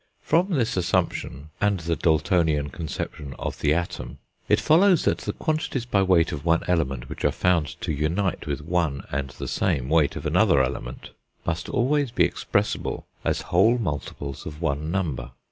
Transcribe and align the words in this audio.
From 0.23 0.47
this 0.53 0.77
assumption, 0.77 1.51
and 1.61 1.81
the 1.81 1.95
Daltonian 1.95 2.71
conception 2.71 3.35
of 3.37 3.59
the 3.59 3.75
atom, 3.75 4.17
it 4.49 4.59
follows 4.59 5.03
that 5.05 5.19
the 5.19 5.33
quantities 5.33 5.85
by 5.85 6.01
weight 6.01 6.31
of 6.31 6.43
one 6.43 6.63
element 6.67 7.07
which 7.07 7.23
are 7.23 7.31
found 7.31 7.79
to 7.81 7.91
unite 7.91 8.47
with 8.47 8.61
one 8.61 9.05
and 9.11 9.29
the 9.29 9.47
same 9.47 9.89
weight 9.89 10.15
of 10.15 10.25
another 10.25 10.59
element 10.63 11.11
must 11.45 11.69
always 11.69 12.09
be 12.09 12.23
expressible 12.25 13.05
as 13.23 13.41
whole 13.53 13.77
multiples 13.77 14.47
of 14.47 14.59
one 14.59 14.89
number. 14.89 15.33